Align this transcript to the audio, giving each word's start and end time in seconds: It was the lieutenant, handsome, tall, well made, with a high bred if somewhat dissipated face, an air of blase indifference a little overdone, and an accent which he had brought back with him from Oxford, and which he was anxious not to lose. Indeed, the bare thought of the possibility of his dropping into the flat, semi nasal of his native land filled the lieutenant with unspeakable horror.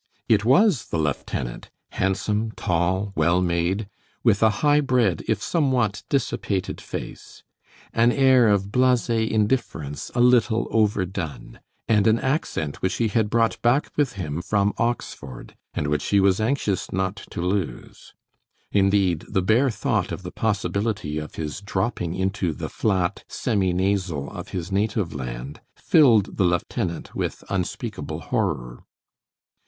It 0.27 0.43
was 0.43 0.87
the 0.87 0.97
lieutenant, 0.97 1.69
handsome, 1.91 2.53
tall, 2.53 3.13
well 3.15 3.39
made, 3.39 3.87
with 4.23 4.41
a 4.41 4.49
high 4.65 4.79
bred 4.81 5.21
if 5.27 5.43
somewhat 5.43 6.01
dissipated 6.09 6.81
face, 6.81 7.43
an 7.93 8.11
air 8.11 8.47
of 8.49 8.71
blase 8.71 9.11
indifference 9.11 10.09
a 10.15 10.19
little 10.19 10.67
overdone, 10.71 11.59
and 11.87 12.07
an 12.07 12.17
accent 12.17 12.81
which 12.81 12.95
he 12.95 13.09
had 13.09 13.29
brought 13.29 13.61
back 13.61 13.91
with 13.95 14.13
him 14.13 14.41
from 14.41 14.73
Oxford, 14.79 15.55
and 15.75 15.85
which 15.85 16.05
he 16.07 16.19
was 16.19 16.41
anxious 16.41 16.91
not 16.91 17.17
to 17.29 17.39
lose. 17.39 18.15
Indeed, 18.71 19.25
the 19.29 19.43
bare 19.43 19.69
thought 19.69 20.11
of 20.11 20.23
the 20.23 20.31
possibility 20.31 21.19
of 21.19 21.35
his 21.35 21.61
dropping 21.61 22.15
into 22.15 22.53
the 22.53 22.69
flat, 22.69 23.23
semi 23.27 23.71
nasal 23.71 24.31
of 24.31 24.47
his 24.47 24.71
native 24.71 25.13
land 25.13 25.61
filled 25.75 26.37
the 26.37 26.43
lieutenant 26.43 27.13
with 27.13 27.43
unspeakable 27.49 28.21
horror. 28.21 28.83